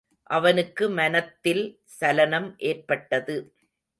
[0.29, 1.61] அவனுக்கு மனத்தில்
[1.99, 3.37] சலனம் ஏற்பட்டது.